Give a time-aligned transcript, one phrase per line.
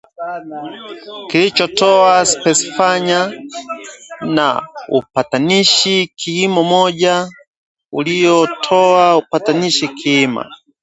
[1.29, 3.33] kilichotoa spesifaya
[4.21, 7.29] na upatanishi kiima moja
[7.91, 10.45] uliyotoa upatanishi kiima